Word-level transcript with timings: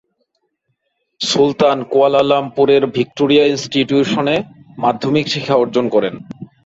সুলতান 1.21 1.77
কুয়ালালামপুরের 1.91 2.83
ভিক্টোরিয়া 2.95 3.43
ইনস্টিটিউশনে 3.45 4.35
মাধ্যমিক 4.77 5.25
শিক্ষা 5.27 5.55
অর্জন 5.55 5.85
করেন। 5.89 6.13